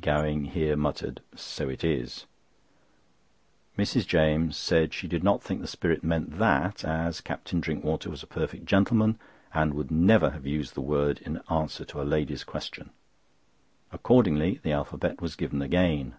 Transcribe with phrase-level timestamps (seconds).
[0.00, 2.24] Gowing here muttered: "So it is."
[3.76, 4.06] Mrs.
[4.06, 8.26] James said she did not think the spirit meant that, as Captain Drinkwater was a
[8.26, 9.18] perfect gentleman,
[9.52, 12.92] and would never have used the word in answer to a lady's question.
[13.92, 16.14] Accordingly the alphabet was given again.